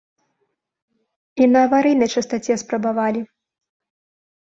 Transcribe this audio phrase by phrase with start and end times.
[1.43, 3.21] І на аварыйнай частаце спрабавалі.